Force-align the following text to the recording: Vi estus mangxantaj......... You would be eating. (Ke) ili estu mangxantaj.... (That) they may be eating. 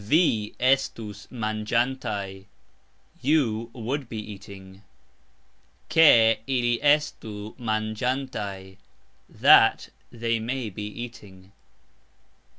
Vi 0.03 0.55
estus 0.59 1.27
mangxantaj......... 1.29 2.45
You 3.21 3.69
would 3.71 4.09
be 4.09 4.17
eating. 4.17 4.81
(Ke) 5.89 6.39
ili 6.47 6.79
estu 6.81 7.55
mangxantaj.... 7.59 8.77
(That) 9.29 9.89
they 10.11 10.39
may 10.39 10.71
be 10.71 10.87
eating. 10.87 11.51